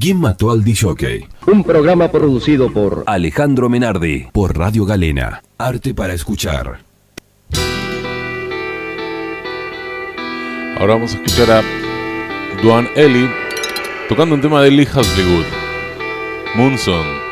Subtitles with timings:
[0.00, 1.26] ¿Quién mató al DJ?
[1.48, 5.42] Un programa producido por Alejandro Menardi por Radio Galena.
[5.58, 6.78] Arte para escuchar.
[10.78, 11.62] Ahora vamos a escuchar a
[12.62, 13.28] Duan Eli
[14.08, 15.46] tocando un tema de Lee Hasligood,
[16.54, 17.27] Moonson.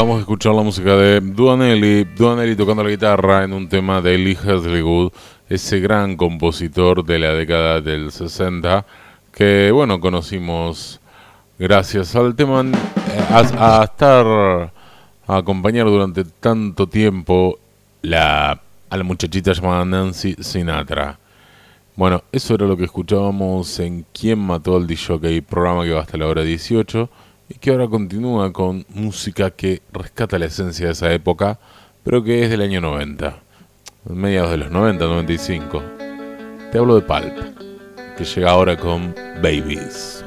[0.00, 4.16] Acabamos de escuchar la música de Duanelli, Duanelli tocando la guitarra en un tema de
[4.16, 5.12] Lee Hasligood,
[5.46, 8.86] ese gran compositor de la década del 60,
[9.30, 11.02] que bueno, conocimos
[11.58, 14.72] gracias al tema, eh, a, estar,
[15.26, 17.58] a acompañar durante tanto tiempo
[18.00, 18.58] la,
[18.88, 21.18] a la muchachita llamada Nancy Sinatra.
[21.94, 26.16] Bueno, eso era lo que escuchábamos en Quién mató al DJ, programa que va hasta
[26.16, 27.10] la hora 18
[27.50, 31.58] y que ahora continúa con música que rescata la esencia de esa época,
[32.04, 33.42] pero que es del año 90,
[34.08, 35.82] mediados de los 90, 95.
[36.70, 40.24] Te hablo de Pulp, que llega ahora con Babies.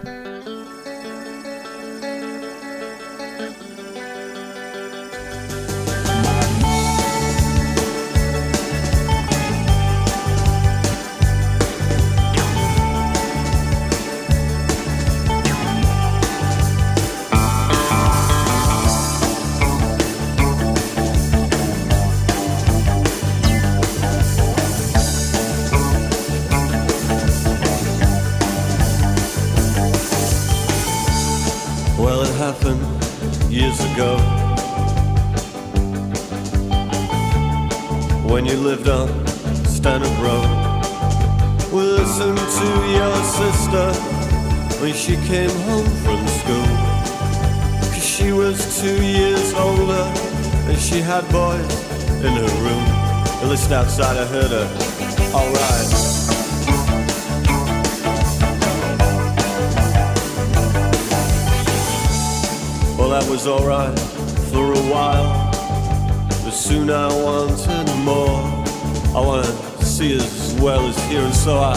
[71.44, 71.76] So I,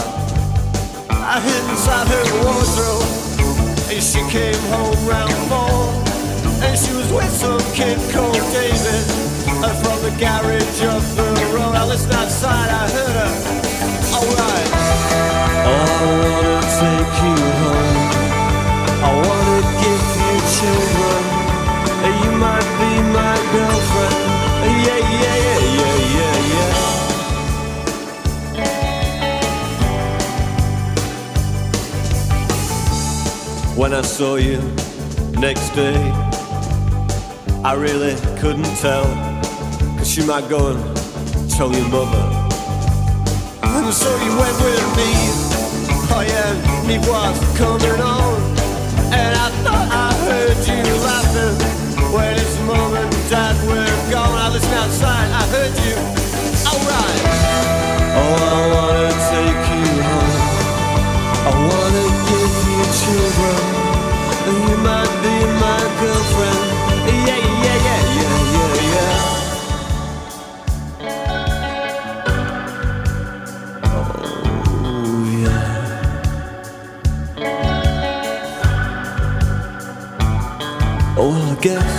[1.11, 3.03] I hid inside her wardrobe.
[3.91, 5.91] And she came home round four.
[6.63, 9.03] And she was with some kid called David
[9.59, 11.75] And from the garage of the road.
[11.75, 13.33] I listened outside, I heard her.
[14.15, 14.69] Alright.
[15.67, 17.76] Oh, I wanna take you home.
[33.87, 34.59] When I saw you
[35.39, 35.95] next day.
[37.63, 39.05] I really couldn't tell,
[39.97, 40.79] cause you might go and
[41.49, 42.23] tell your mother.
[43.63, 45.09] And so you went with me,
[46.11, 46.51] oh yeah,
[46.85, 48.35] me was coming on.
[49.15, 51.55] And I thought I heard you laughing
[52.11, 54.35] when it's mom and dad were gone.
[54.35, 55.95] I listened outside, I heard you,
[56.67, 57.21] alright.
[58.19, 60.47] Oh, I wanna take you home.
[61.47, 63.76] I wanna give you children.
[64.49, 64.87] Oh, yeah.
[67.27, 69.47] Yeah yeah yeah yeah yeah
[81.19, 81.91] Oh, well, I guess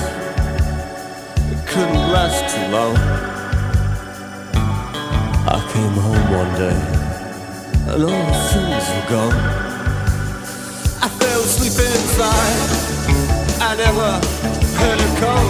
[1.53, 2.97] it couldn't last too long.
[5.47, 6.81] I came home one day
[7.93, 9.68] and all the things were gone.
[11.49, 12.61] I asleep inside.
[13.65, 14.21] I never
[14.77, 15.49] heard her come.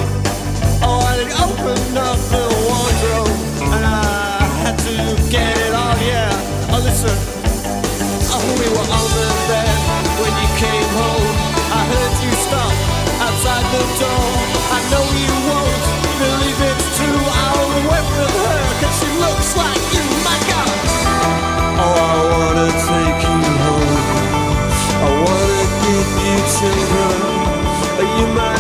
[0.81, 3.35] Oh, it opened up the wardrobe,
[3.75, 4.95] and I had to
[5.29, 5.99] get it on.
[5.99, 6.31] Yeah,
[6.71, 7.19] oh listen,
[8.31, 9.75] oh, we were on the bed
[10.23, 11.35] when you came home.
[11.75, 12.75] I heard you stop
[13.19, 14.27] outside the door.
[26.58, 28.08] silver.
[28.19, 28.57] You might.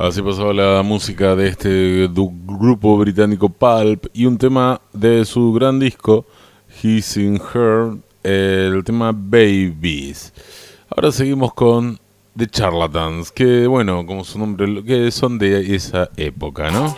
[0.00, 5.78] Así pasaba la música de este grupo británico Pulp y un tema de su gran
[5.78, 6.24] disco,
[6.82, 10.32] He's in Her, el tema Babies.
[10.88, 11.98] Ahora seguimos con
[12.34, 16.96] The Charlatans, que bueno, como su nombre, que son de esa época, ¿no?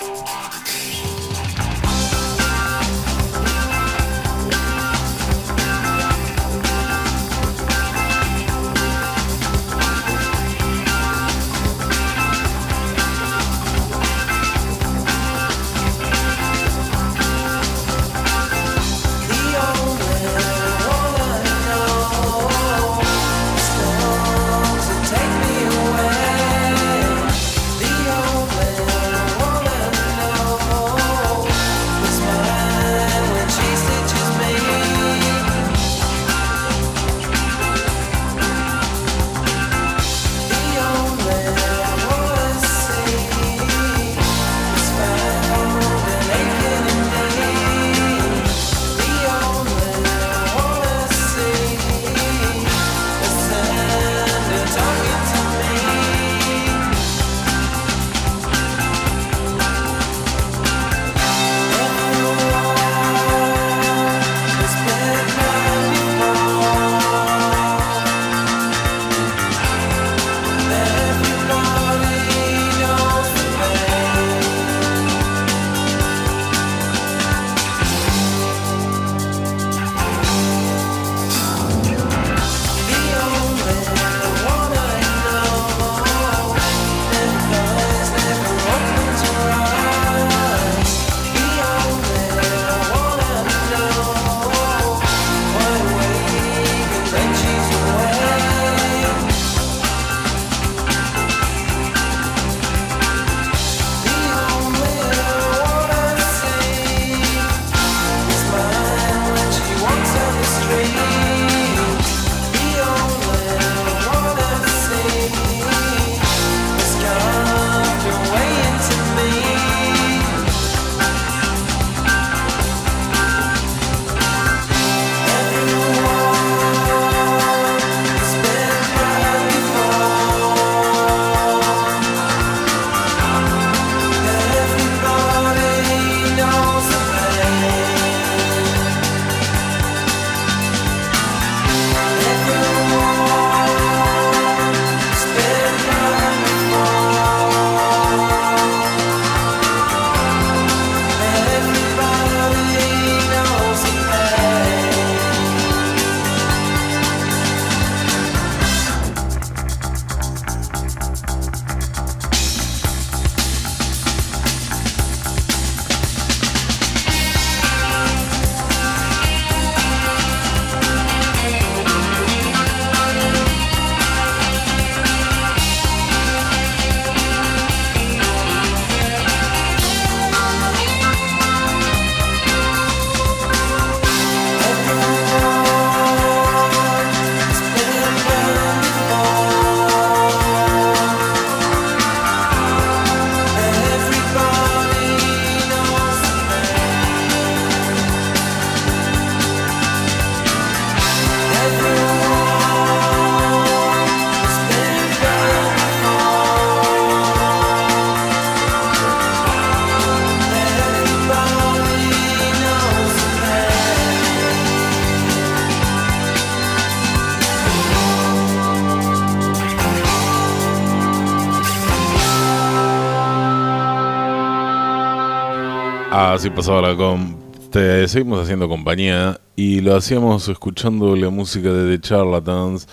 [226.42, 227.36] Así pasaba la com.
[227.70, 232.88] Te seguimos haciendo compañía y lo hacíamos escuchando la música de The Charlatans,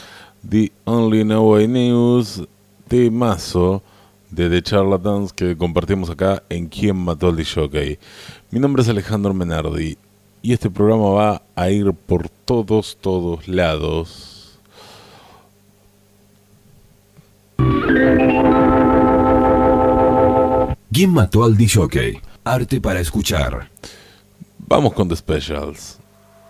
[0.48, 2.44] The Only Know I News,
[2.88, 3.82] de Mazo,
[4.30, 7.98] de The Charlatans que compartimos acá en Quién Mató al DJ.
[8.52, 9.98] Mi nombre es Alejandro Menardi
[10.44, 14.60] y este programa va a ir por todos, todos lados.
[20.92, 22.22] ¿Quién mató al DJ?
[22.52, 23.70] Arte para escuchar.
[24.58, 26.00] Vamos con The Specials.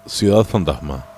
[0.06, 1.09] Ciudad Fantasma.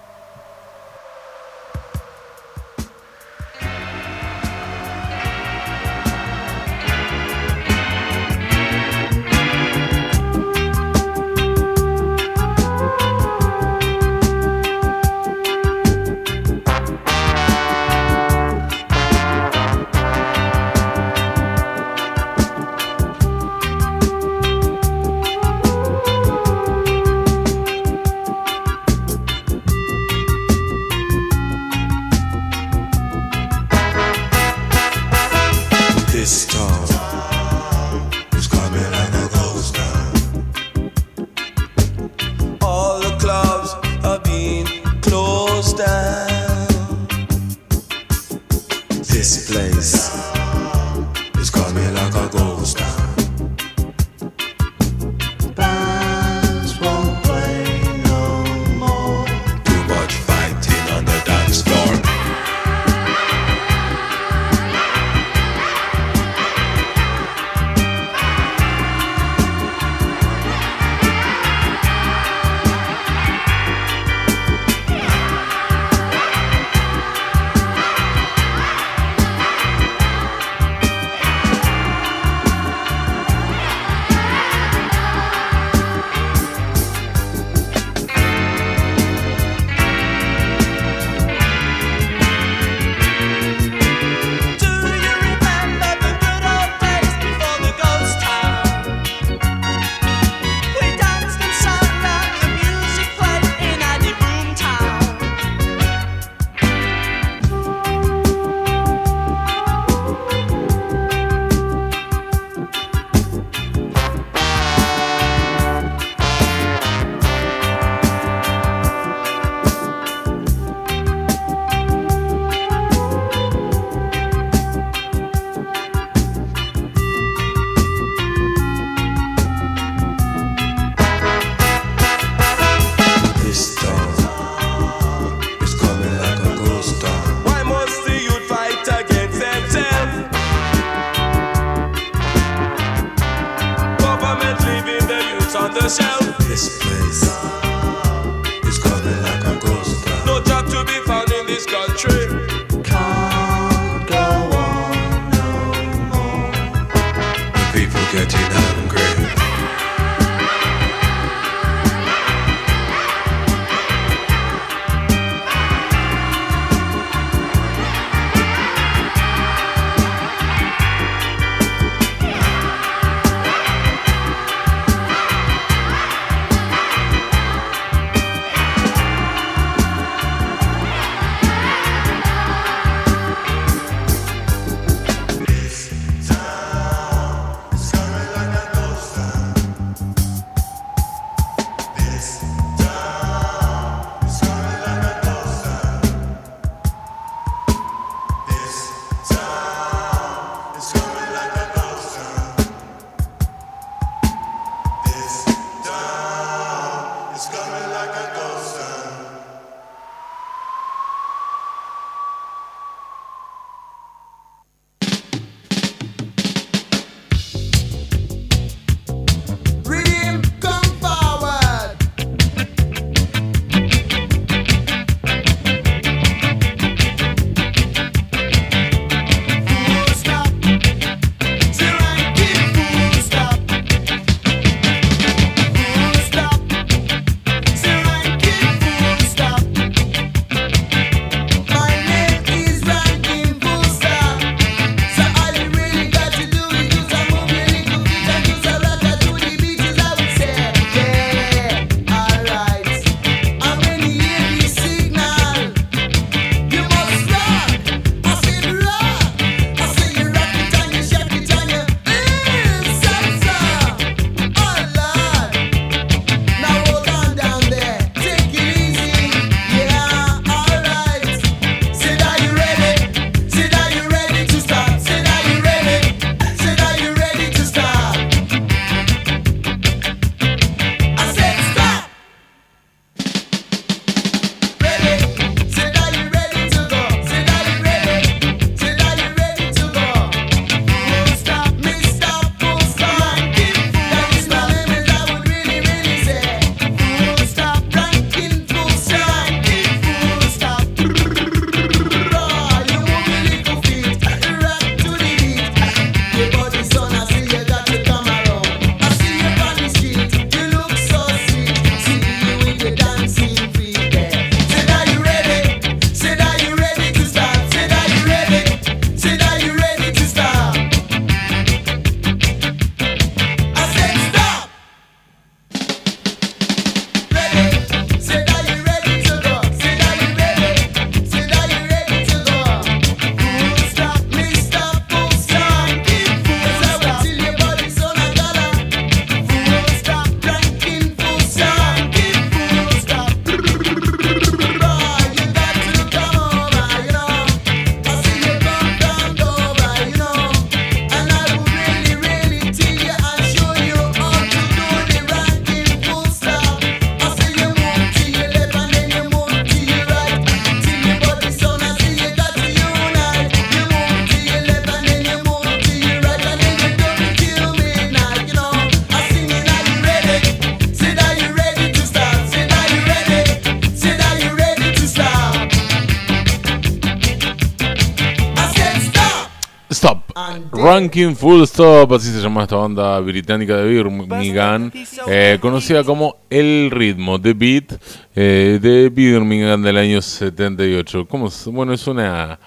[380.71, 384.91] Ranking Full Stop, así se llama esta banda británica de Birmingham,
[385.27, 388.01] eh, conocida como El Ritmo, The Beat,
[388.35, 391.27] eh, de Birmingham del año 78.
[391.27, 392.59] ¿Cómo Bueno, es una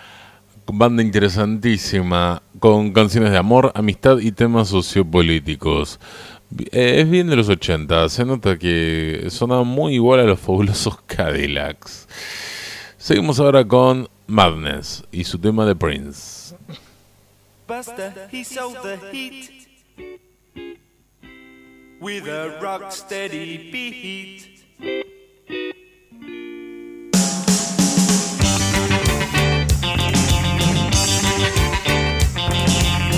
[0.66, 6.00] banda interesantísima, con canciones de amor, amistad y temas sociopolíticos.
[6.72, 10.96] Eh, es bien de los 80, se nota que sonaba muy igual a los fabulosos
[11.06, 12.08] Cadillacs.
[12.96, 16.54] Seguimos ahora con Madness y su tema de Prince.
[17.74, 19.66] Buster, he sold the heat
[22.00, 24.62] with a rock steady beat.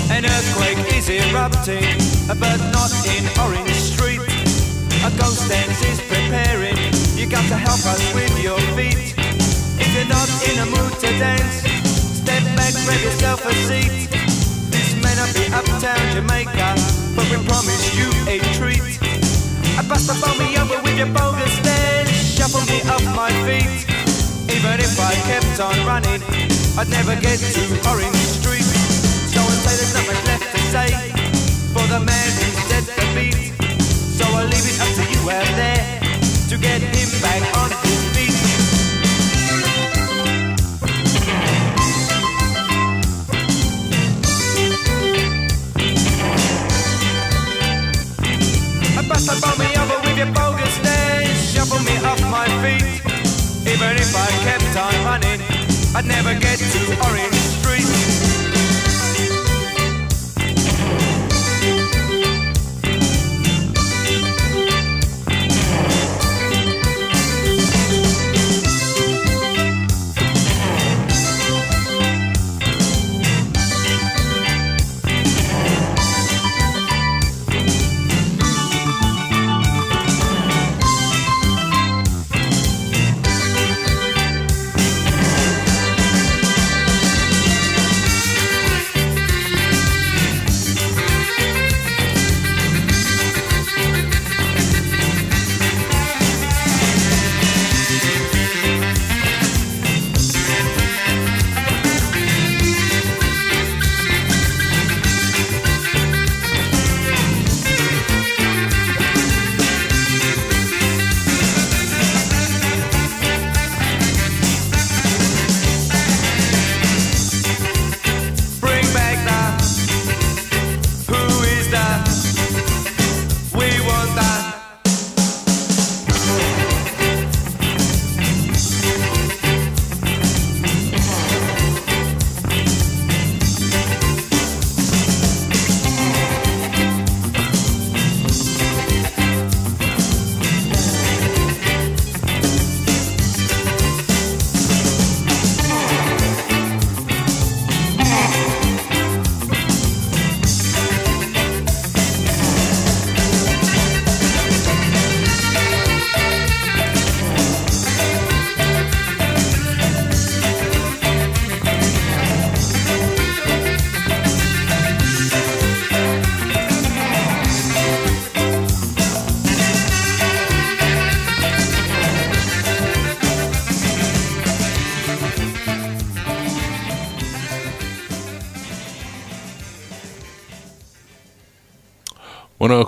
[0.09, 1.85] An earthquake is erupting,
[2.27, 4.21] but not in Orange Street.
[5.05, 6.77] A ghost dance is preparing.
[7.15, 9.13] You got to help us with your feet.
[9.79, 11.61] If you're not in a mood to dance,
[12.17, 14.07] step back, grab yourself a seat.
[15.17, 16.77] May not be uptown Jamaica,
[17.17, 19.01] but we promise you a treat.
[19.73, 23.89] I bust the phone me over with your bogus dance, shuffle me off my feet.
[24.45, 26.21] Even if I kept on running,
[26.77, 28.61] I'd never get to Orange Street.
[29.33, 30.89] So I say there's not much left to say
[31.73, 33.57] for the man who set the beat.
[34.13, 35.81] So I'll leave it up to you out there
[36.49, 38.06] to get him back on his
[49.07, 49.29] feet.
[49.29, 52.83] I on me over with your bogus dance, shuffle me off my feet.
[53.67, 55.41] Even if I kept on running,
[55.95, 57.36] I'd never get to Orange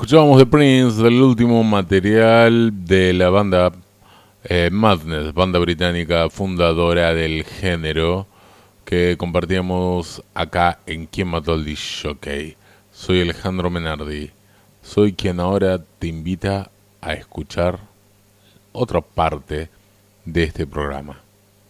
[0.09, 3.71] escuchábamos de Prince, del último material de la banda
[4.43, 8.25] eh, Madness, banda británica fundadora del género,
[8.85, 12.57] que compartíamos acá en Quien Mató al.
[12.91, 14.31] Soy Alejandro Menardi,
[14.81, 17.77] soy quien ahora te invita a escuchar
[18.71, 19.69] otra parte
[20.25, 21.19] de este programa,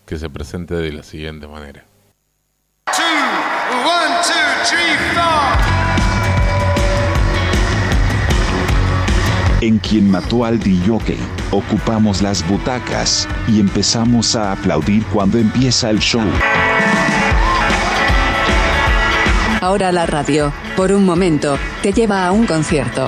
[0.05, 1.83] que se presenta de la siguiente manera.
[2.85, 5.68] two, one, two, three,
[9.61, 11.17] En quien mató al DJ,
[11.51, 16.23] ocupamos las butacas y empezamos a aplaudir cuando empieza el show.
[19.59, 23.07] Ahora la radio, por un momento, te lleva a un concierto.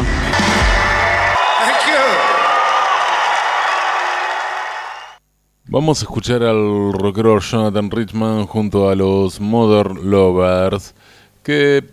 [5.67, 10.93] Vamos a escuchar al rockero Jonathan Richman junto a los Modern Lovers,
[11.43, 11.85] que,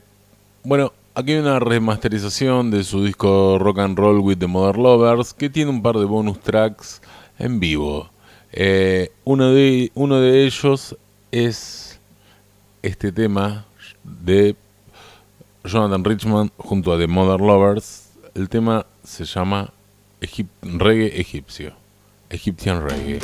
[0.65, 5.35] bueno, aquí hay una remasterización de su disco Rock and Roll with the Modern Lovers,
[5.35, 7.03] que tiene un par de bonus tracks
[7.41, 8.09] en vivo.
[8.53, 10.97] Eh, uno, de, uno de ellos
[11.33, 11.99] es
[12.83, 13.67] este tema
[14.05, 14.55] de
[15.65, 18.11] Jonathan Richman junto a The Mother Lovers.
[18.37, 19.73] El tema se llama
[20.63, 21.73] Reggae Egipcio.
[22.31, 23.19] Egyptian Reggae.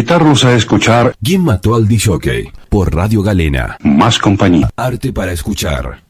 [0.00, 2.50] Invitarlos a escuchar ¿Quién mató al DJ?
[2.70, 3.76] Por Radio Galena.
[3.82, 4.70] más compañía.
[4.74, 6.09] Arte para escuchar.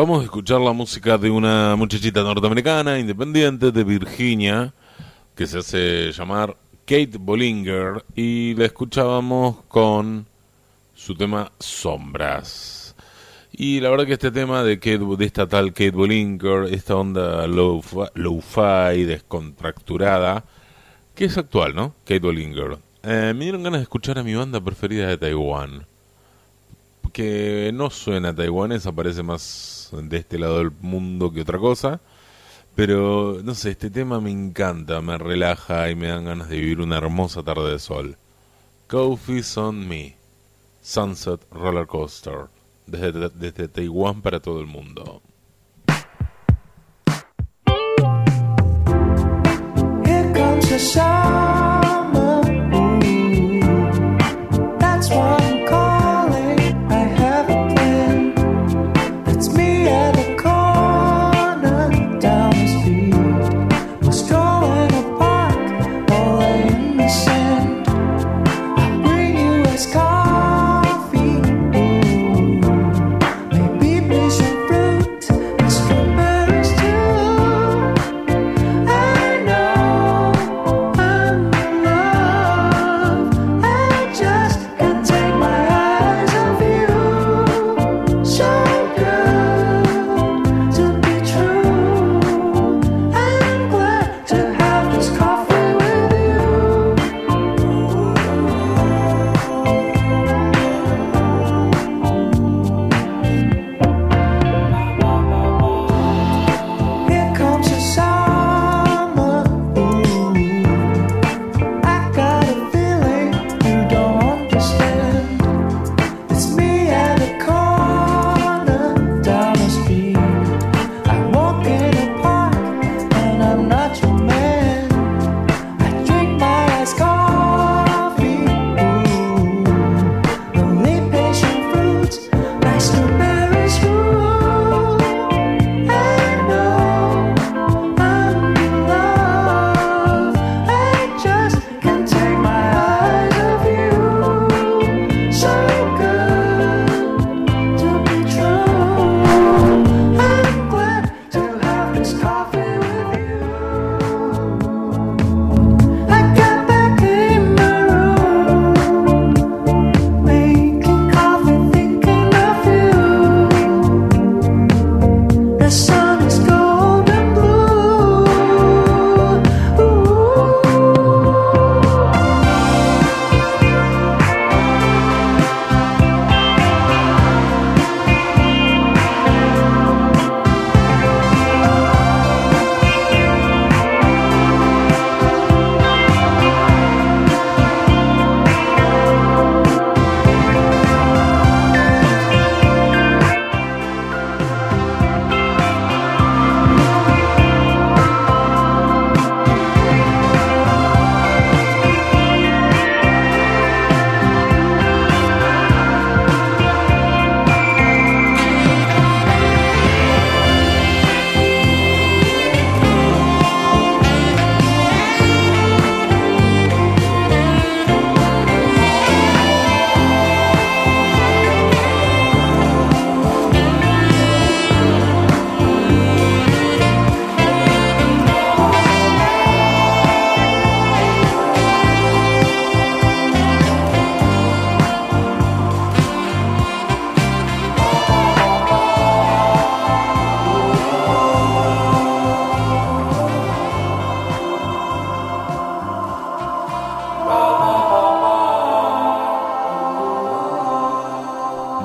[0.00, 4.72] Acabamos de escuchar la música de una muchachita norteamericana independiente de Virginia
[5.34, 10.24] que se hace llamar Kate Bollinger y la escuchábamos con
[10.94, 12.94] su tema Sombras.
[13.52, 17.46] Y la verdad que este tema de, Kate, de esta tal Kate Bollinger, esta onda
[17.46, 20.44] low-fi, descontracturada,
[21.14, 21.92] que es actual, ¿no?
[22.06, 22.78] Kate Bollinger.
[23.02, 25.84] Eh, me dieron ganas de escuchar a mi banda preferida de Taiwán
[27.10, 32.00] que no suena taiwanesa, parece más de este lado del mundo que otra cosa.
[32.74, 36.80] Pero, no sé, este tema me encanta, me relaja y me dan ganas de vivir
[36.80, 38.16] una hermosa tarde de sol.
[38.88, 40.16] Coffee's on Me,
[40.80, 42.46] Sunset Roller Coaster,
[42.86, 45.20] desde, desde Taiwán para todo el mundo.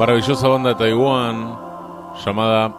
[0.05, 1.57] Maravillosa banda de Taiwán
[2.23, 2.71] llamada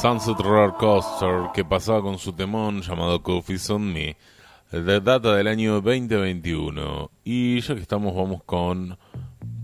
[0.00, 4.16] Sunset Roller Coaster que pasaba con su temón llamado Coffee's on Me
[4.70, 8.96] de data del año 2021 y ya que estamos vamos con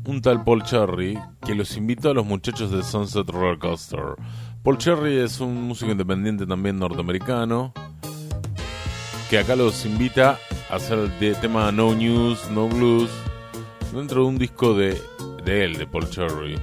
[0.04, 1.16] un tal Paul Cherry
[1.46, 4.16] que los invitó a los muchachos de Sunset Roller Coaster.
[4.64, 7.72] Paul Cherry es un músico independiente también norteamericano
[9.30, 13.12] que acá los invita a hacer el tema No News, No Blues
[13.92, 15.00] dentro de un disco de,
[15.40, 16.56] de él, de Paul Cherry.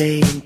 [0.00, 0.39] When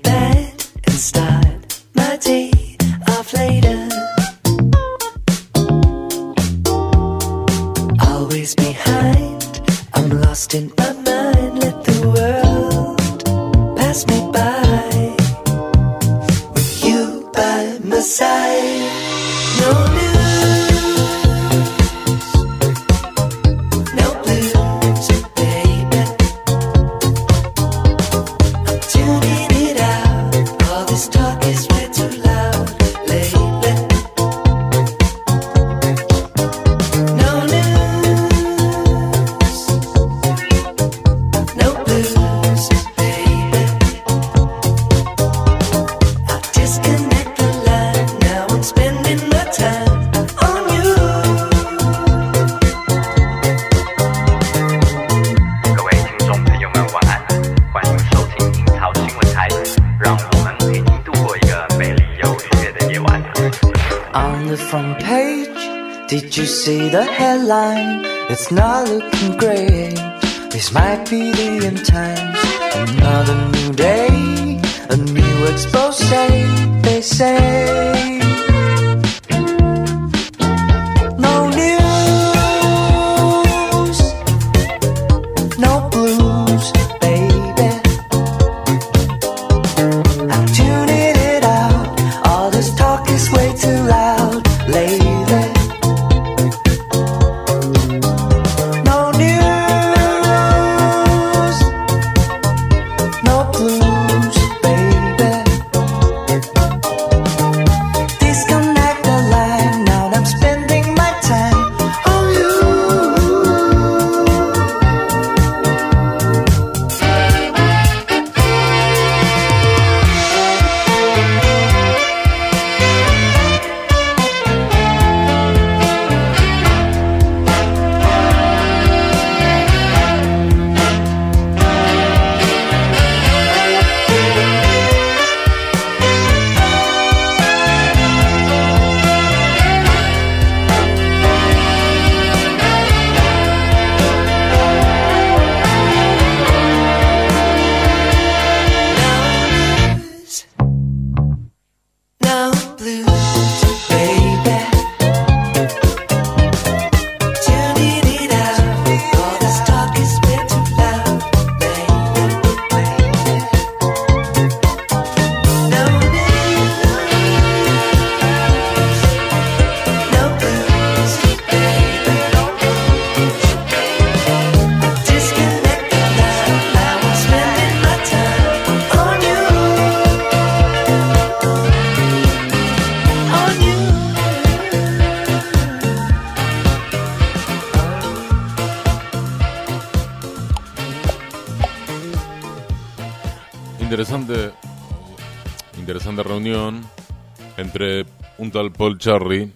[198.85, 199.51] Paul Cherry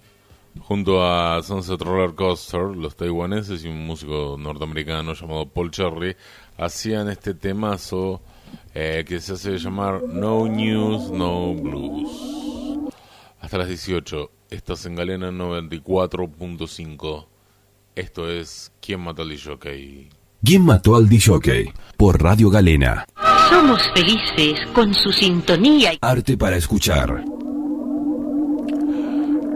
[0.60, 6.16] junto a Sunset Roller Coaster, los taiwaneses y un músico norteamericano llamado Paul Cherry
[6.58, 8.22] hacían este temazo
[8.74, 12.92] eh, que se hace llamar No News, No Blues.
[13.40, 17.28] Hasta las 18, estás en Galena 94.5.
[17.94, 20.10] Esto es ¿Quién mató al DJ?
[20.44, 21.72] ¿Quién mató al DJ?
[21.98, 23.06] Por Radio Galena.
[23.48, 25.92] Somos felices con su sintonía.
[26.02, 27.24] Arte para escuchar.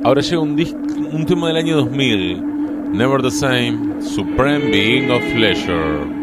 [0.04, 0.60] Ahora llega un,
[1.14, 6.23] un tema del año 2000, Never the Same, Supreme Being of Pleasure.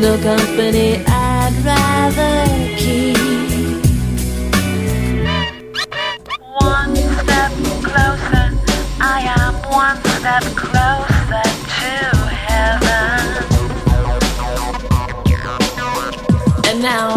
[0.00, 2.44] No company I'd rather
[2.76, 3.16] keep.
[6.60, 8.48] One step closer,
[9.00, 11.92] I am one step closer to
[12.44, 13.24] heaven.
[16.68, 17.15] And now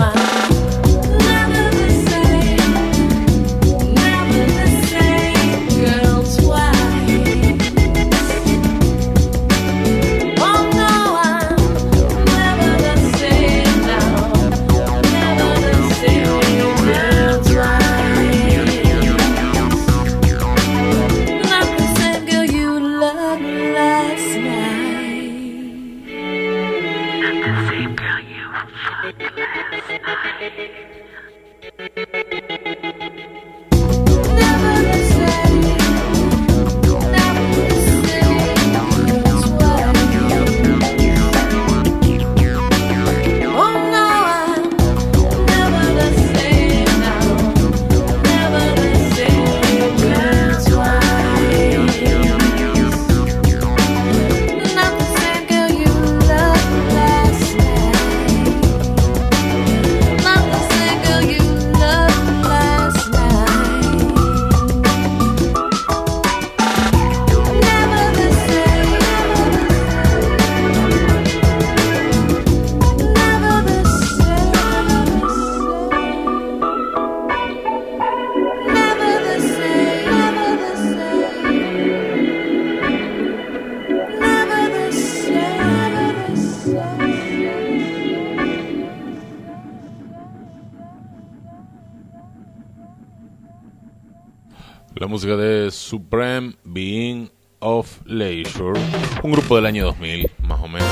[95.19, 98.79] música de Supreme Being of Leisure,
[99.21, 100.87] un grupo del año 2000, más o menos.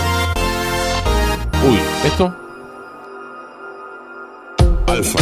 [1.66, 2.36] Uy, ¿esto?
[4.86, 5.20] Alfa.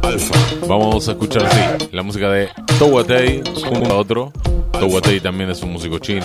[0.00, 0.66] Alfa.
[0.66, 2.48] Vamos a escuchar, sí, la música de
[2.78, 4.32] Towatei junto a otro.
[4.72, 6.24] Towatei también es un músico chino.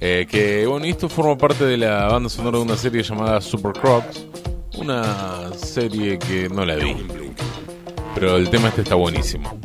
[0.00, 3.72] Eh, que, bueno, esto forma parte de la banda sonora de una serie llamada Super
[3.72, 4.24] Crocs.
[4.78, 6.94] Una serie que no la vi.
[8.16, 9.60] Pero el tema este está buenísimo.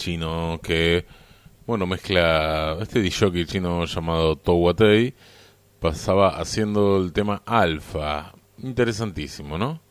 [0.00, 1.04] Chino que,
[1.66, 5.12] bueno, mezcla este DJ chino llamado Towatei.
[5.78, 8.32] Pasaba haciendo el tema Alfa.
[8.62, 9.82] Interesantísimo, ¿no?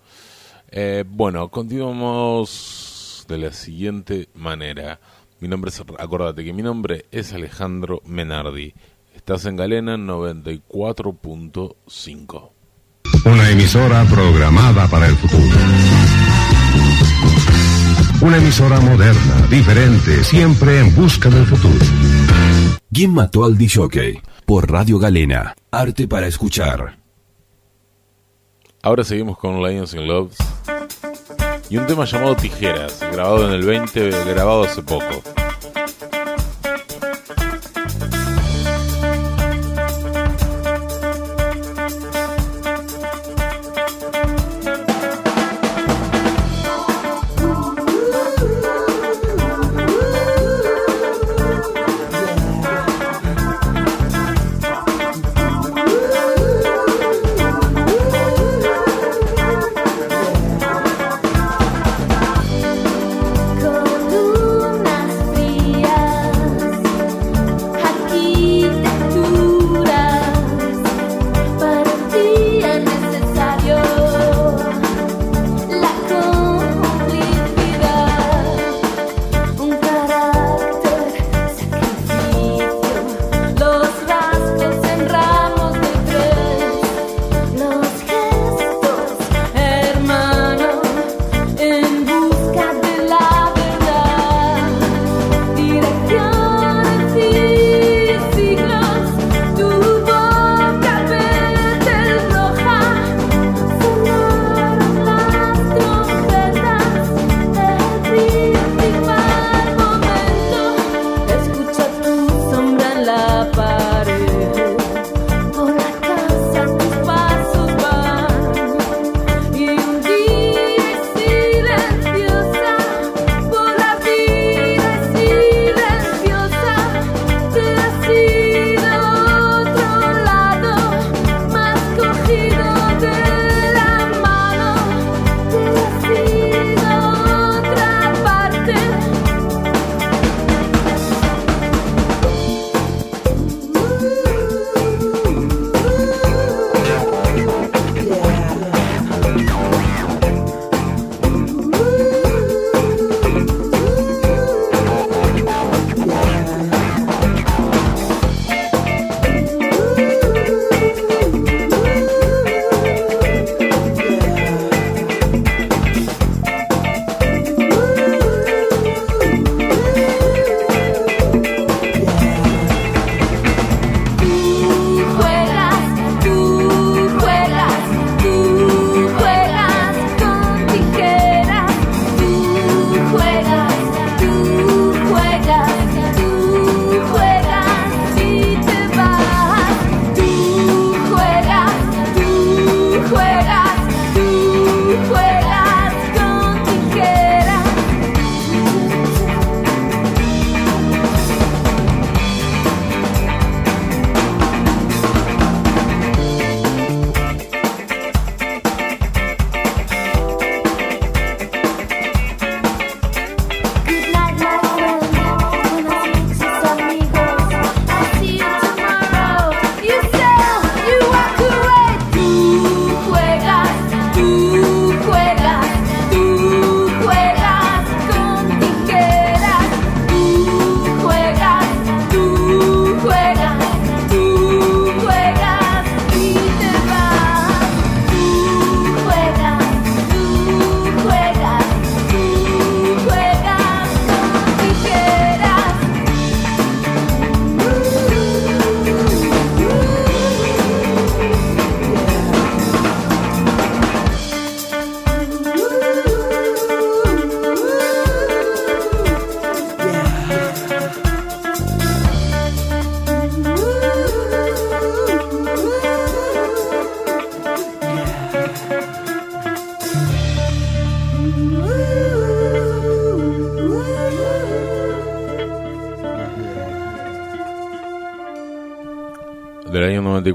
[0.71, 4.99] Eh, bueno, continuamos de la siguiente manera.
[5.39, 8.73] Mi nombre es, acordate que mi nombre es Alejandro Menardi.
[9.15, 12.49] Estás en Galena 94.5.
[13.25, 15.88] Una emisora programada para el futuro.
[18.21, 21.85] Una emisora moderna, diferente, siempre en busca del futuro.
[22.91, 24.21] ¿Quién mató al DJ?
[24.45, 25.55] Por Radio Galena.
[25.71, 26.99] Arte para escuchar.
[28.83, 30.33] Ahora seguimos con Lions in Love
[31.69, 35.23] y un tema llamado Tijeras, grabado en el 20, grabado hace poco.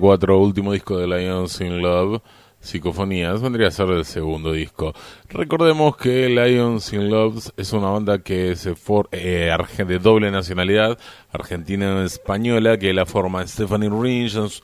[0.04, 2.20] 4, último disco de Lions in Love,
[2.60, 4.92] Psicofonías, vendría a ser el segundo disco.
[5.30, 10.98] Recordemos que Lions in Love es una banda que es for, eh, de doble nacionalidad,
[11.32, 14.62] argentina-española, que la forma Stephanie Ringens,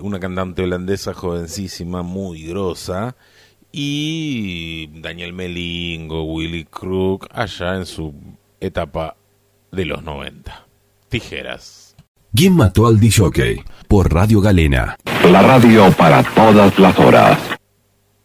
[0.00, 3.16] una cantante holandesa jovencísima, muy grosa,
[3.72, 8.14] y Daniel Melingo, Willy Crook, allá en su
[8.60, 9.16] etapa
[9.72, 10.66] de los 90.
[11.08, 11.81] Tijeras.
[12.34, 13.62] ¿Quién mató al DJ?
[13.88, 14.96] Por Radio Galena.
[15.30, 17.38] La radio para todas las horas.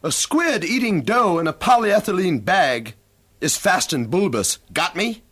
[0.02, 2.96] A squid eating dough in a polyethylene bag
[3.42, 4.60] is fast and bulbous.
[4.74, 5.24] Got me?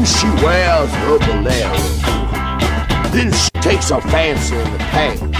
[0.00, 1.76] When she wears her bolero,
[3.12, 5.38] then she takes her fancy in the pants.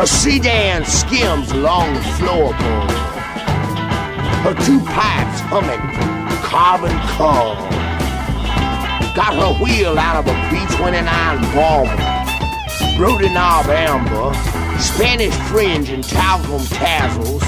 [0.00, 2.90] A sedan skims along the floorboard.
[4.40, 5.82] Her two pipes humming
[6.40, 7.56] carbon coal.
[9.14, 12.96] Got her wheel out of a B-29 bomber.
[12.96, 14.32] Brody knob amber,
[14.80, 17.42] Spanish fringe and talcum tassels,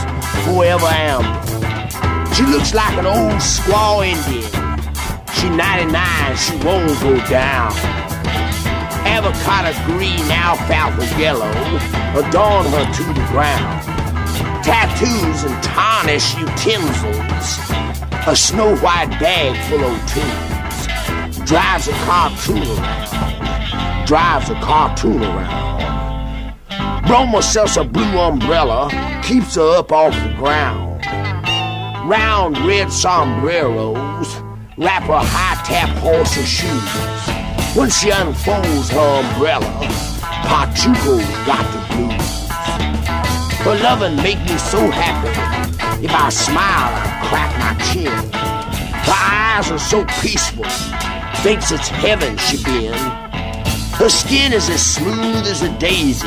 [0.45, 2.35] forever amber.
[2.35, 4.64] She looks like an old squaw Indian.
[5.45, 7.71] She 99, she won't go down.
[9.05, 11.51] Avocado green, alfalfa yellow,
[12.17, 13.85] adorn her to the ground.
[14.65, 17.59] Tattoos and tarnish utensils,
[18.27, 21.47] a snow white bag full of tunes.
[21.47, 26.55] Drives a cartoon around, drives a cartoon around.
[27.05, 28.89] Broma sells a blue umbrella,
[29.23, 31.05] keeps her up off the ground.
[32.09, 34.44] Round red sombreros,
[34.77, 37.77] wrap her high tap horse shoes.
[37.77, 39.71] When she unfolds her umbrella,
[40.47, 42.49] Pachuco's got the blues.
[43.63, 45.31] Her loving make me so happy.
[46.05, 48.13] If I smile, I crack my chin.
[49.05, 50.65] Her eyes are so peaceful,
[51.43, 52.95] thinks it's heaven she been.
[53.95, 56.25] Her skin is as smooth as a daisies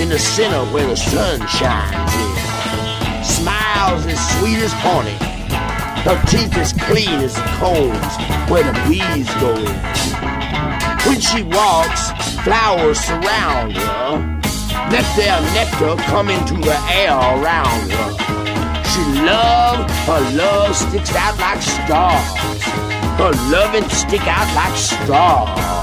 [0.00, 3.24] in the center where the sun shines in.
[3.24, 5.09] Smiles as sweet as honey.
[6.04, 9.76] Her teeth as clean as the combs where the bees go in.
[11.06, 12.10] When she walks,
[12.42, 14.40] flowers surround her.
[14.90, 18.30] Let their nectar come into the air around her.
[18.90, 22.62] She love, her love sticks out like stars.
[23.18, 25.79] Her loving stick out like stars.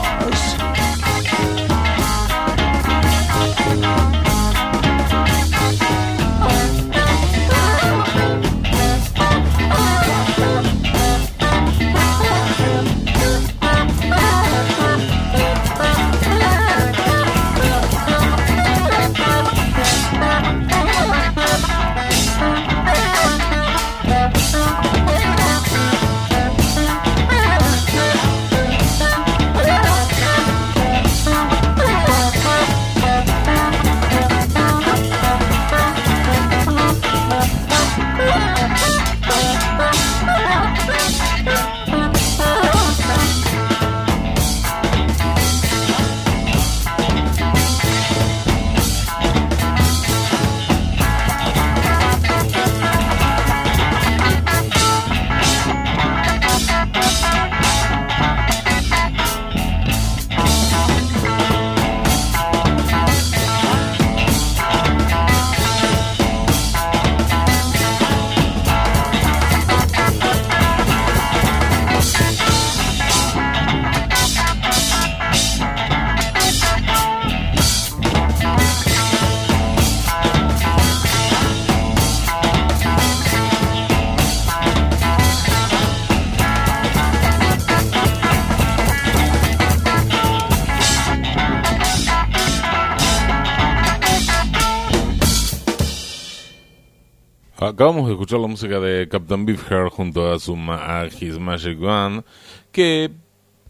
[97.77, 101.77] Acabamos de escuchar la música de Captain Beefheart junto a su ma- a His Magic
[101.77, 102.23] Gun,
[102.71, 103.11] que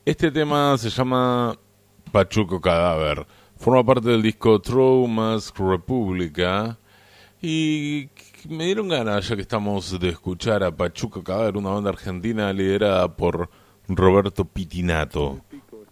[0.06, 1.54] este tema se llama
[2.14, 3.26] Pachuco Cadáver.
[3.58, 6.78] Forma parte del disco True Mask República,
[7.42, 8.08] Y
[8.50, 13.14] me dieron ganas, ya que estamos de escuchar a Pachuca Cadáver, una banda argentina liderada
[13.14, 13.50] por
[13.90, 15.42] Roberto Pitinato.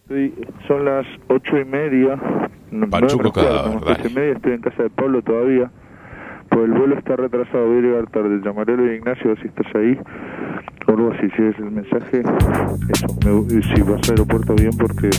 [0.04, 0.34] Estoy-
[0.70, 2.16] son las ocho y media.
[2.90, 5.70] Pachuco Cadáver, ocho y media, estoy en casa de Pablo todavía.
[6.56, 8.40] Pues el vuelo está retrasado, voy a llegar tarde.
[8.42, 10.00] Llamaré a Ignacio si estás ahí.
[10.88, 12.24] O algo así, si es el mensaje.
[12.94, 15.10] Eso, me- si vas al aeropuerto bien porque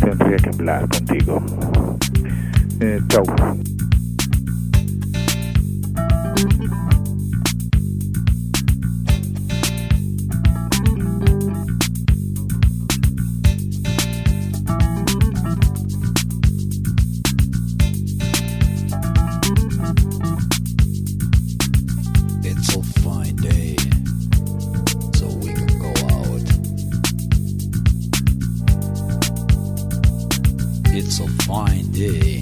[0.00, 1.40] tendría que hablar contigo.
[2.80, 3.22] Eh, chau.
[31.64, 32.37] windy.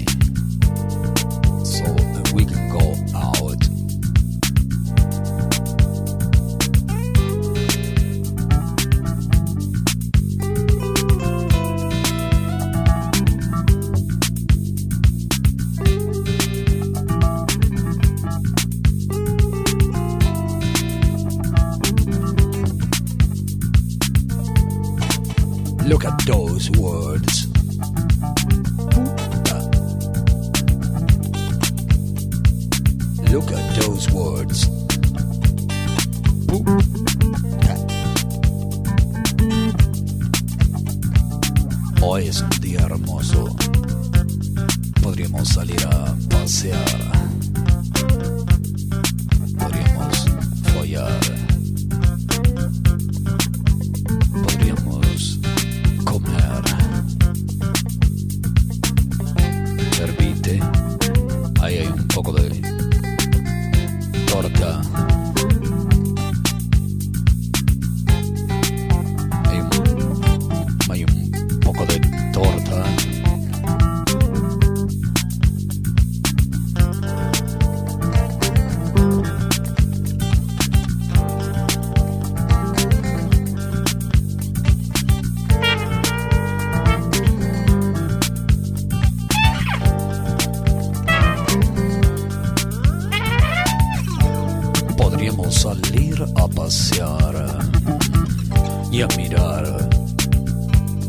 [98.97, 99.89] Y a mirar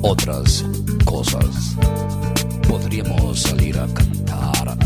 [0.03, 0.63] otras
[1.07, 1.75] cosas.
[2.69, 4.77] Podríamos salir a cantar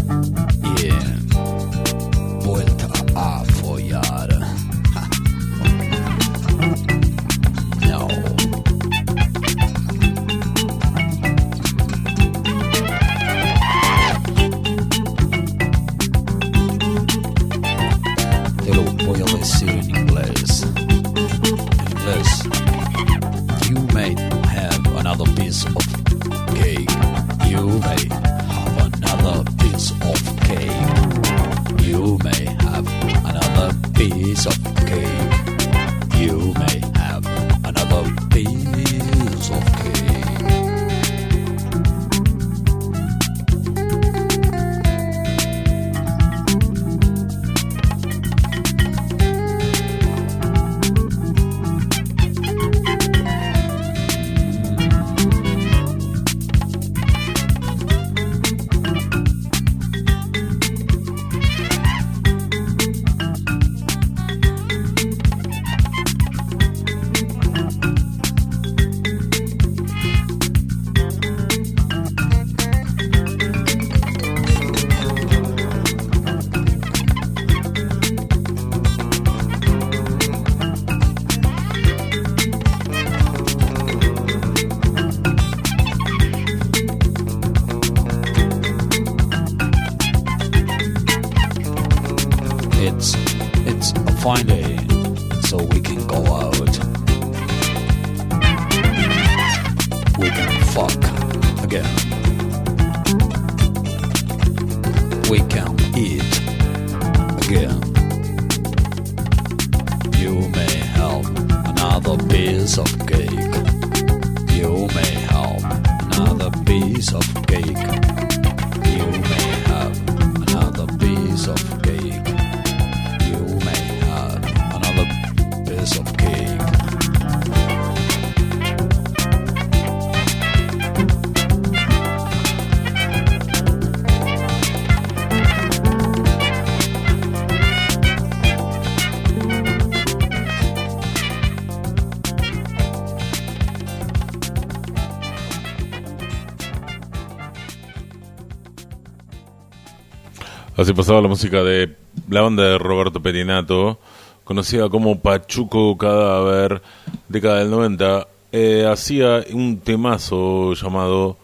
[150.83, 151.95] Así pasaba la música de
[152.29, 153.99] la banda de Roberto Perinato,
[154.45, 156.83] conocida como Pachuco Cadáver,
[157.29, 158.27] década del 90.
[158.51, 161.37] eh, hacía un temazo llamado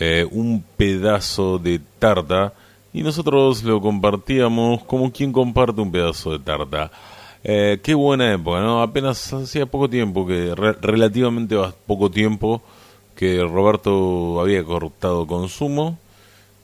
[0.00, 2.52] eh, Un pedazo de tarta
[2.92, 6.90] y nosotros lo compartíamos como quien comparte un pedazo de tarta.
[7.42, 8.82] Eh, qué buena época, ¿no?
[8.82, 11.56] Apenas hacía poco tiempo, que re- relativamente
[11.86, 12.62] poco tiempo,
[13.16, 15.98] que Roberto había cortado consumo.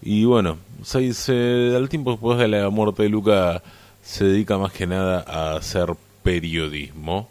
[0.03, 3.63] Y bueno, se, se- al tiempo después de la muerte de Luca
[4.03, 5.89] se dedica más que nada a hacer
[6.23, 7.29] periodismo.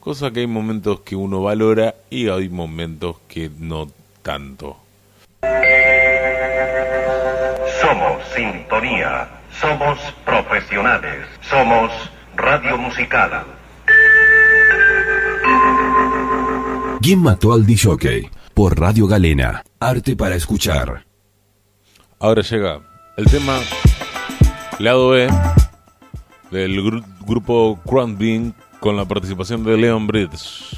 [0.00, 3.88] Cosa que hay momentos que uno valora y hay momentos que no
[4.22, 4.76] tanto.
[7.82, 9.28] Somos Sintonía,
[9.60, 11.90] somos profesionales, somos
[12.36, 13.44] Radio Musicala.
[17.02, 18.30] ¿Quién mató al DJ?
[18.54, 19.62] Por Radio Galena.
[19.80, 21.04] Arte para escuchar.
[22.20, 22.80] Ahora llega
[23.16, 23.60] el tema
[24.78, 25.28] lado B
[26.50, 27.78] del gru- grupo
[28.18, 30.74] Bean con la participación de Leon Bridge.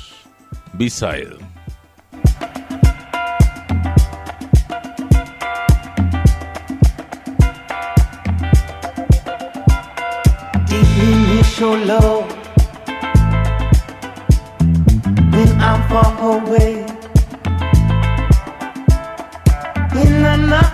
[0.72, 1.36] B-Side.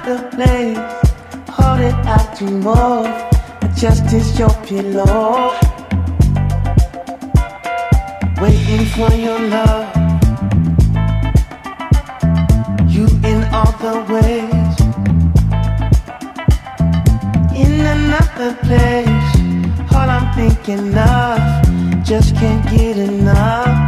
[0.06, 0.76] Another place,
[1.56, 3.06] that I dream of,
[3.76, 5.52] just is your pillow.
[8.40, 9.86] Waiting for your love,
[12.88, 14.76] you in all the ways,
[17.56, 19.32] in another place.
[19.92, 23.85] All I'm thinking of, just can't get enough.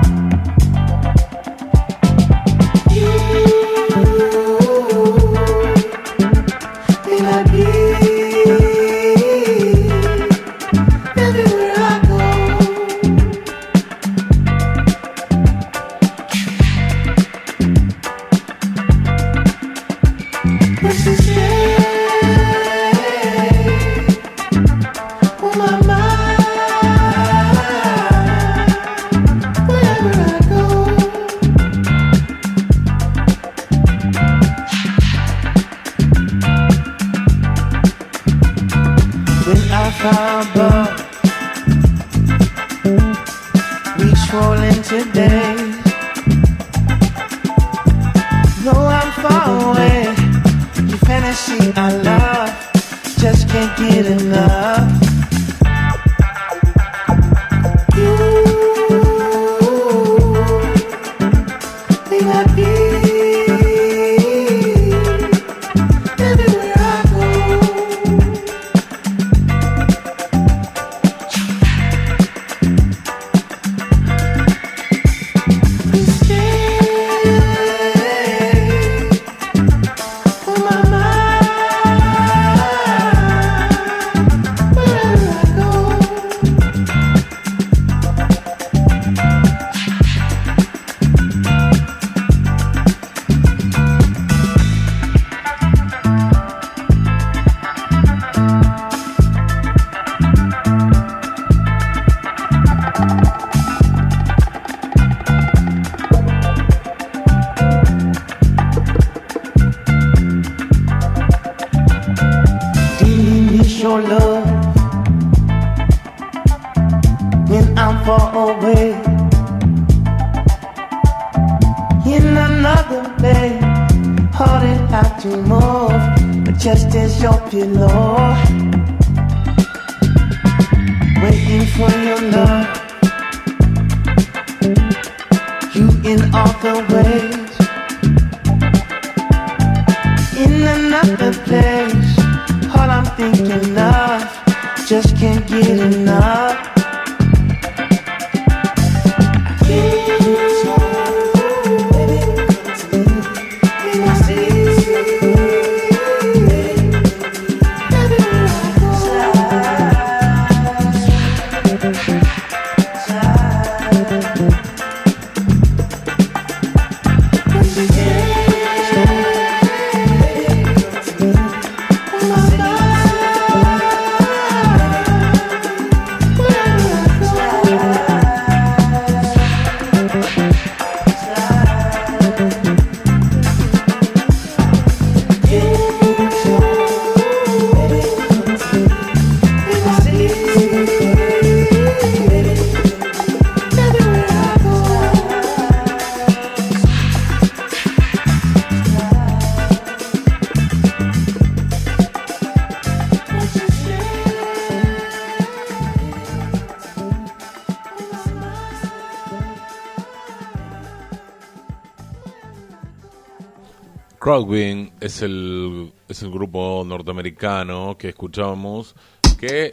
[215.00, 218.94] Es el, es el grupo norteamericano que escuchábamos
[219.36, 219.68] que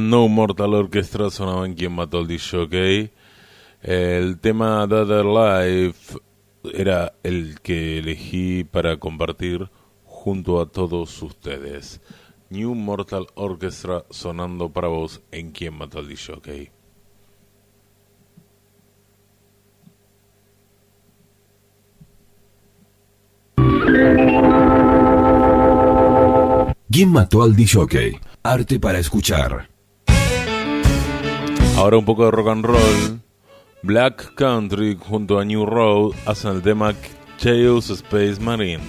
[0.00, 3.12] Unknown Mortal Orchestra sonaba en quien mató al DJ.
[3.82, 6.18] El tema The Other Life
[6.72, 9.68] era el que elegí para compartir
[10.04, 12.00] junto a todos ustedes.
[12.48, 16.72] New Mortal Orchestra sonando para vos en quien mató al DJ.
[26.90, 28.18] ¿Quién mató al DJ?
[28.42, 29.69] Arte para escuchar.
[31.80, 33.20] Ahora un poco de rock and roll.
[33.82, 36.92] Black Country junto a New Road hacen el tema
[37.38, 38.82] Chaos Space Marine.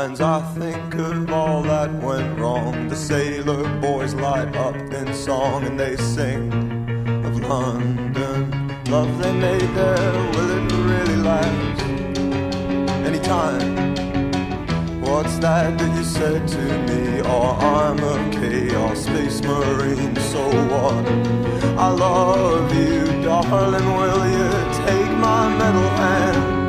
[0.00, 0.20] Lines.
[0.20, 2.88] I think of all that went wrong.
[2.88, 6.52] The sailor boys light up in song and they sing
[7.26, 8.40] of London.
[8.86, 11.82] Love they made there, will it really last?
[13.08, 13.66] Anytime.
[15.00, 17.20] What's that that you said to me?
[17.24, 21.04] Oh, I'm a chaos space marine, so what?
[21.86, 23.88] I love you, darling.
[23.98, 24.50] Will you
[24.86, 26.59] take my metal hand?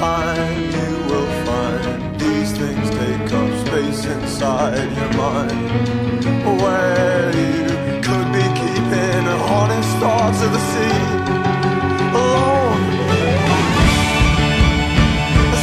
[0.00, 5.60] Time, you will find these things take up space inside your mind.
[6.62, 7.68] Where you
[8.06, 9.24] could be keeping
[9.56, 11.04] honest thoughts of the sea
[12.16, 12.84] alone.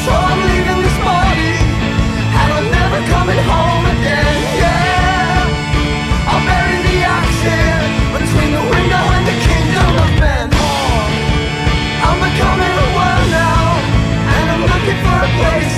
[0.03, 1.53] So I'm leaving this body,
[2.39, 3.41] and I'm never coming
[15.03, 15.76] for a place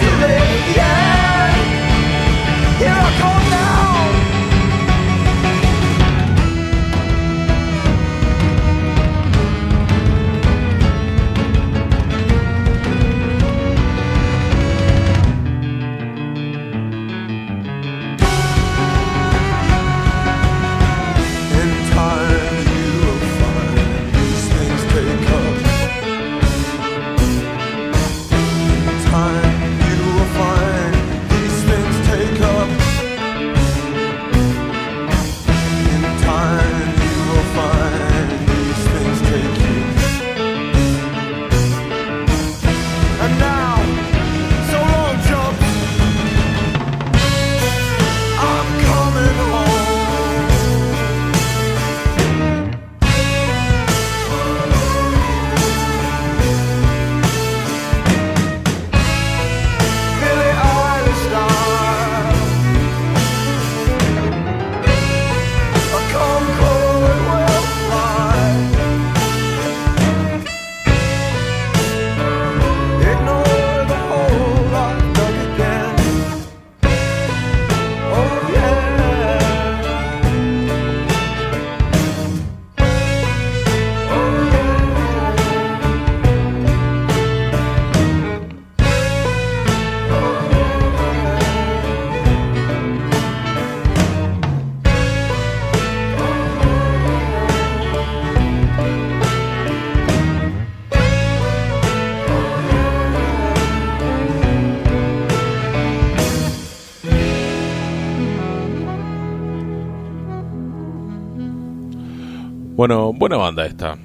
[112.80, 113.98] Bueno, buena banda esta.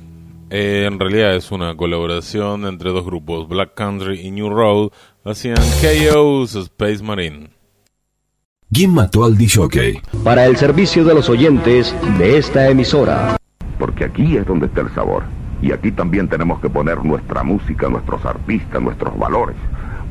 [0.51, 4.91] Eh, en realidad es una colaboración entre dos grupos, Black Country y New Road,
[5.25, 7.51] hacían KO's Space Marine.
[8.73, 10.01] ¿Quién mató al disjockey?
[10.25, 13.37] Para el servicio de los oyentes de esta emisora.
[13.79, 15.23] Porque aquí es donde está el sabor.
[15.63, 19.55] Y aquí también tenemos que poner nuestra música, nuestros artistas, nuestros valores.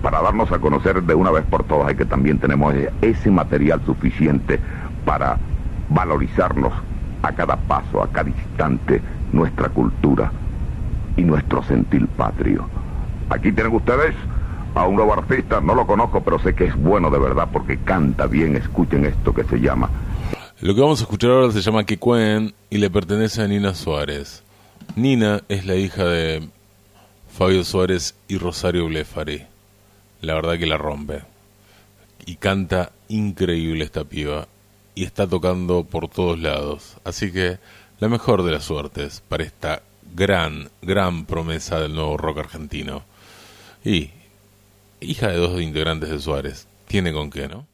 [0.02, 3.82] Para darnos a conocer de una vez por todas hay que también tenemos ese material
[3.86, 4.58] suficiente
[5.04, 5.38] para
[5.90, 6.72] valorizarnos
[7.24, 9.02] a cada paso, a cada instante,
[9.32, 10.32] nuestra cultura
[11.18, 12.68] y nuestro sentir patrio.
[13.30, 14.14] Aquí tienen ustedes
[14.76, 17.78] a un nuevo artista, no lo conozco, pero sé que es bueno de verdad porque
[17.80, 18.56] canta bien.
[18.56, 19.90] Escuchen esto que se llama
[20.62, 24.44] Lo que vamos a escuchar ahora se llama Kikuen y le pertenece a Nina Suárez.
[24.96, 26.50] Nina es la hija de
[27.30, 29.44] Fabio Suárez y Rosario Blefari.
[30.22, 31.22] La verdad que la rompe.
[32.26, 34.48] Y canta increíble esta piba.
[34.96, 36.98] Y está tocando por todos lados.
[37.04, 37.58] Así que
[38.00, 39.82] la mejor de las suertes para esta
[40.16, 43.04] gran, gran promesa del nuevo rock argentino.
[43.84, 44.12] Y
[45.00, 46.68] hija de dos integrantes de Suárez.
[46.88, 47.66] Tiene con qué, ¿no?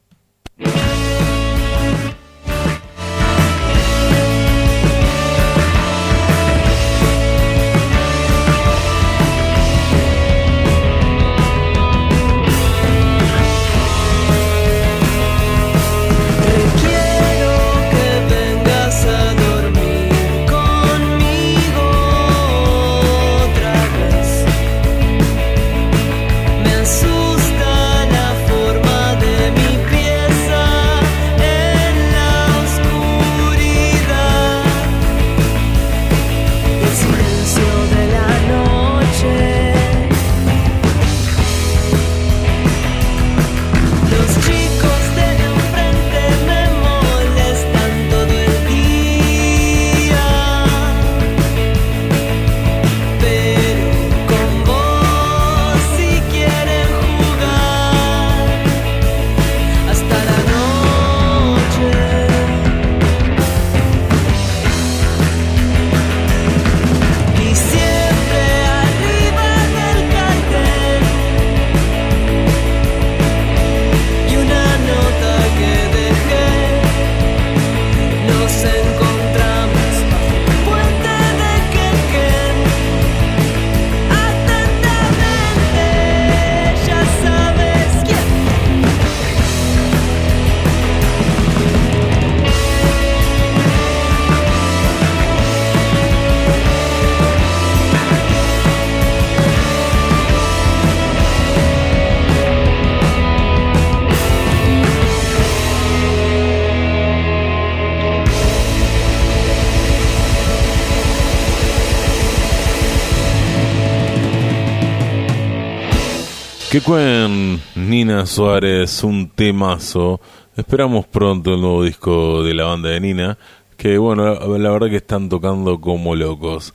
[116.80, 120.18] Que cuen Nina Suárez, un temazo.
[120.56, 123.38] Esperamos pronto el nuevo disco de la banda de Nina.
[123.76, 126.72] Que bueno, la, verdad que están tocando como locos.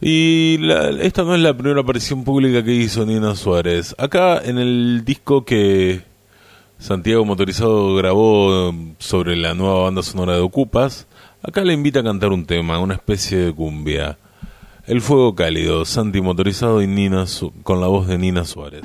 [0.00, 3.96] Y la- esta no es la primera aparición pública que hizo Nina Suárez.
[3.98, 6.02] Acá en el disco que
[6.78, 11.08] Santiago Motorizado grabó sobre la nueva banda sonora de Ocupas,
[11.42, 14.18] acá le invita a cantar un tema, una especie de cumbia.
[14.86, 17.26] El Fuego Cálido, Santi Motorizado y Nina
[17.62, 18.84] con la voz de Nina Suárez.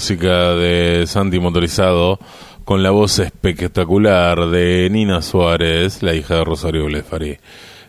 [0.00, 2.18] Música de Santi Motorizado
[2.64, 7.36] con la voz espectacular de Nina Suárez, la hija de Rosario Blefari.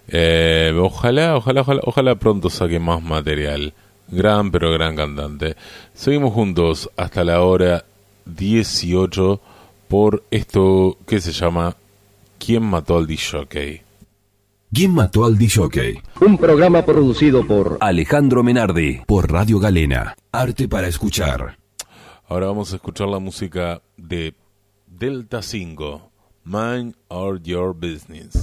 [0.09, 3.73] Eh, ojalá, ojalá, ojalá, ojalá pronto saque más material.
[4.09, 5.55] Gran, pero gran cantante.
[5.93, 7.85] Seguimos juntos hasta la hora
[8.25, 9.39] 18
[9.87, 11.77] por esto que se llama
[12.37, 13.83] ¿Quién mató al disjockey?
[14.73, 16.01] ¿Quién mató al disjockey?
[16.19, 20.13] Un programa producido por Alejandro Menardi por Radio Galena.
[20.33, 21.60] Arte para escuchar.
[22.31, 24.33] Ahora vamos a escuchar la música de
[24.87, 26.13] Delta 5,
[26.45, 28.41] Mind or Your Business.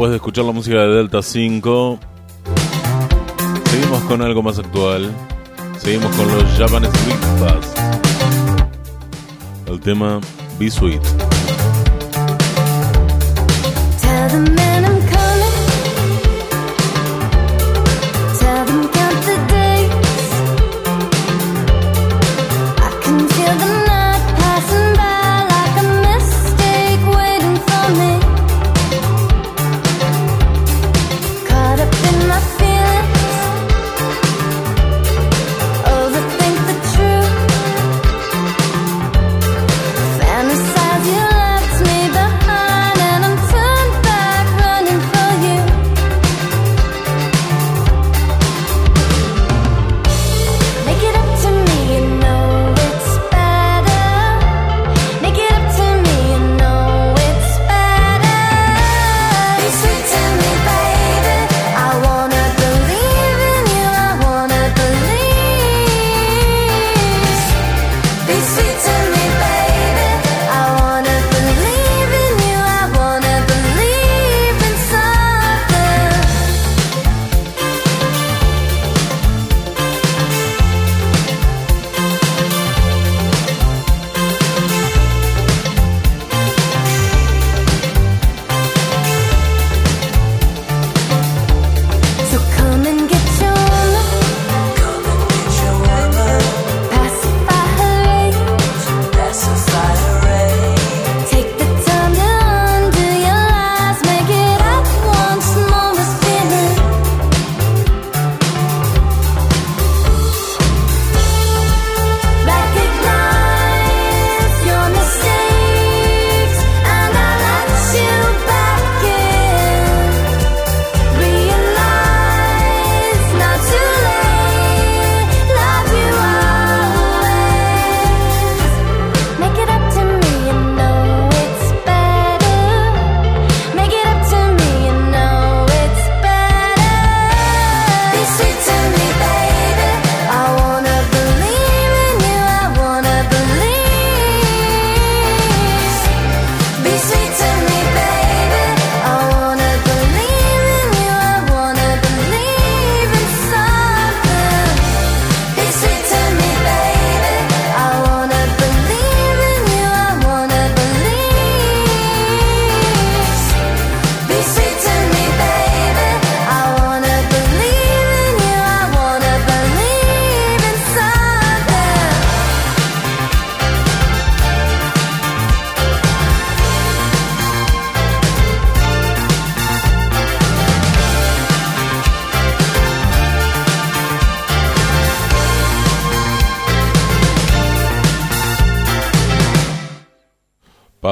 [0.00, 1.98] después de escuchar la música de Delta 5,
[3.66, 5.14] seguimos con algo más actual.
[5.76, 6.96] Seguimos con los Japanese
[7.38, 7.74] Pass.
[9.66, 10.18] El tema
[10.58, 11.02] Be Sweet.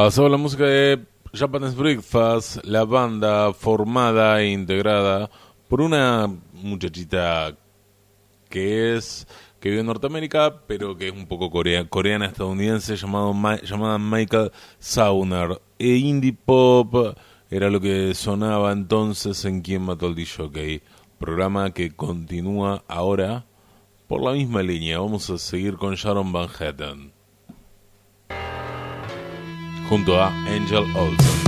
[0.09, 1.05] Pasaba la música de
[1.35, 5.29] Japanese Breakfast, la banda formada e integrada
[5.69, 7.55] por una muchachita
[8.49, 9.29] que es
[9.61, 14.51] que vive en Norteamérica, pero que es un poco corea, coreana estadounidense llamado llamada Michael
[14.79, 15.61] Sauner.
[15.79, 17.15] E indie pop
[17.51, 20.81] era lo que sonaba entonces en Quien mató al DJ
[21.19, 23.45] programa que continúa ahora
[24.07, 25.01] por la misma línea.
[25.01, 27.19] Vamos a seguir con Sharon Van Hetten.
[29.89, 31.48] junto a Angel Olsen.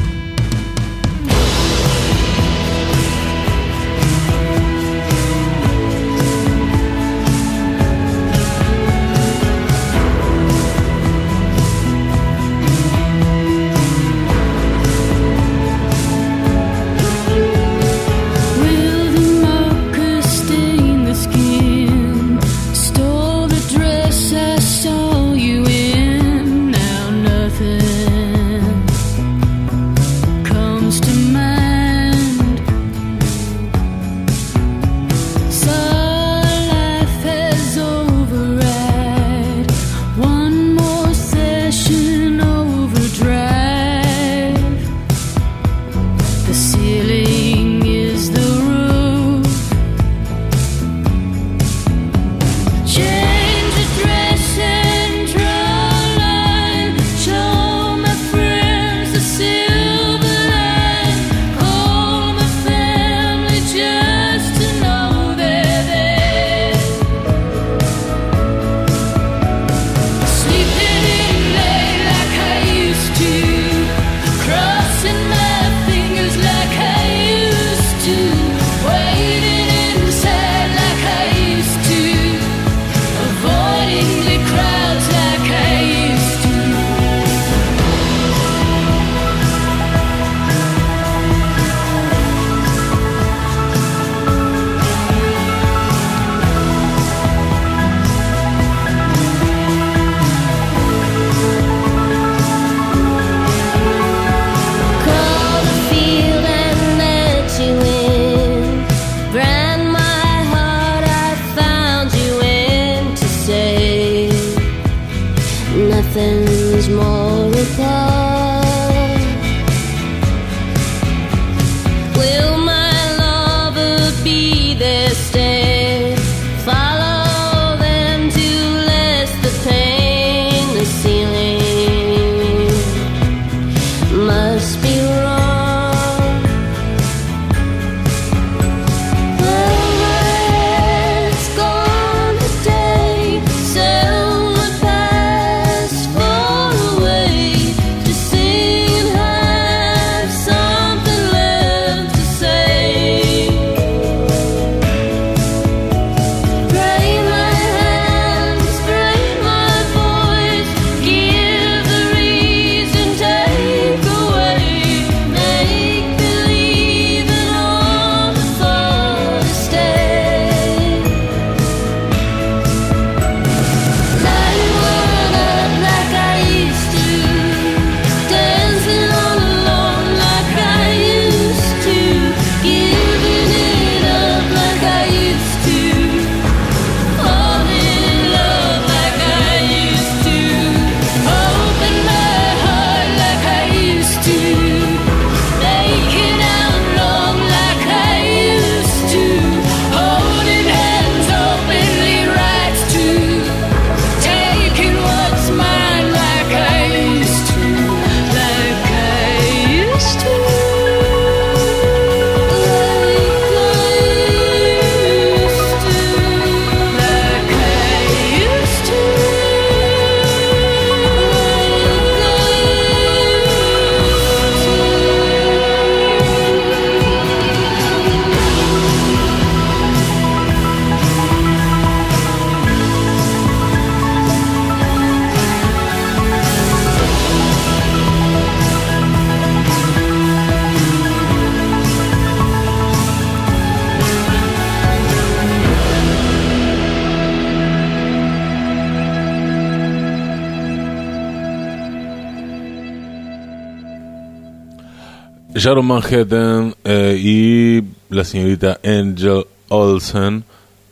[255.70, 257.80] Sharon Manhattan eh, y
[258.12, 260.42] la señorita Angel Olsen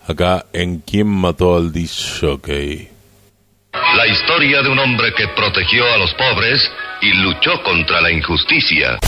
[0.07, 2.89] acá en quién mató al disjockey.
[3.73, 6.63] La historia de un hombre que protegió a los pobres
[7.03, 9.01] y luchó contra la injusticia.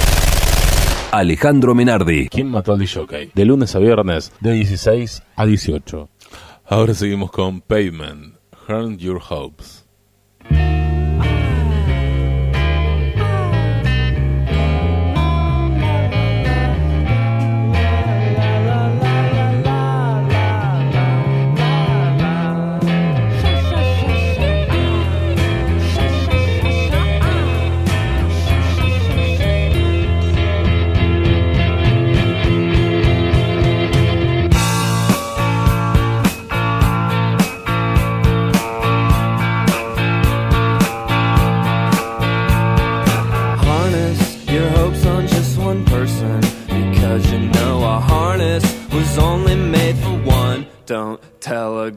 [1.12, 2.28] Alejandro Menardi.
[2.28, 3.30] ¿Quién mató al disjockey?
[3.32, 6.09] De lunes a viernes, de 16 a 18.
[6.66, 8.34] Ahora seguimos con Pavement,
[8.68, 9.80] Earn Your Hopes.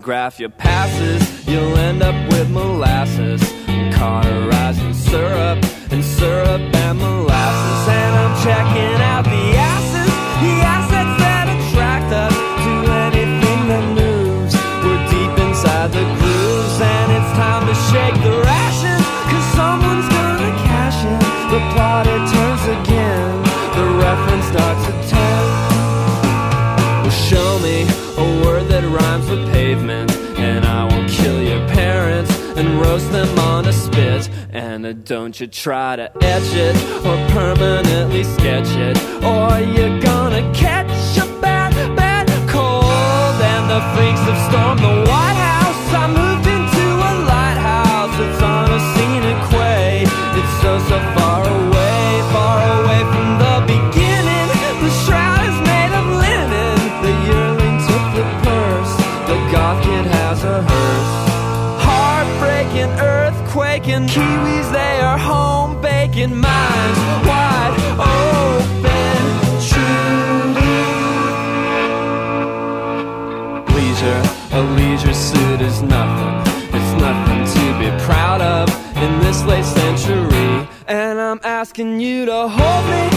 [0.03, 2.02] graph your passes, you'll end
[35.33, 41.25] Don't you try to etch it or permanently sketch it, or you're gonna catch a
[41.41, 42.85] bad, bad cold.
[43.41, 45.42] And the freaks have stormed the White House.
[66.23, 69.23] thinking minds wide open.
[69.69, 70.53] True.
[73.75, 74.21] Leisure,
[74.51, 76.53] a leisure suit is nothing.
[76.73, 80.67] It's nothing to be proud of in this late century.
[80.87, 83.12] And I'm asking you to hold me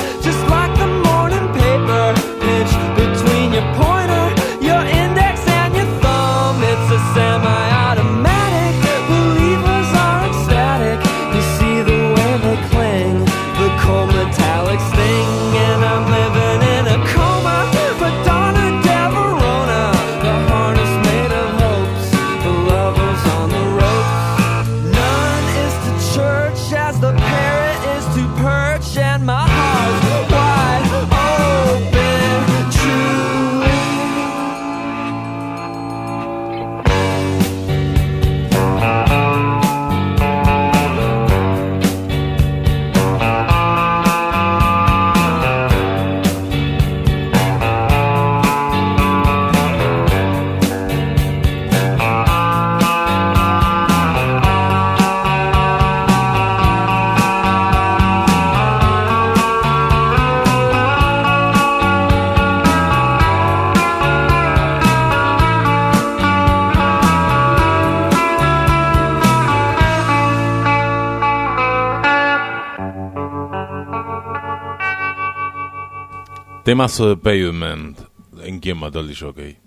[76.77, 77.99] Temazo de Pavement.
[78.43, 79.59] ¿En quién mató al DJ?